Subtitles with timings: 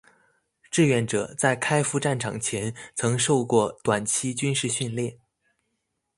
[0.71, 5.15] 志愿者在开赴战场前曾受过短期军事训练。